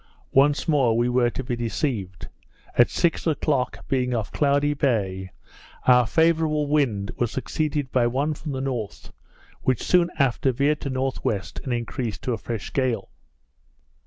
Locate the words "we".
0.97-1.07